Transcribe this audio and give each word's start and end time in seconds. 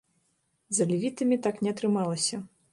З 0.77 0.85
алевітамі 0.87 1.39
так 1.45 1.63
не 1.67 1.77
атрымалася. 1.77 2.45